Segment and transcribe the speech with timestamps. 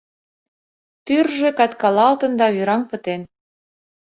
[1.05, 3.21] Тӱржӧ каткалалтын да вӱраҥ пытен.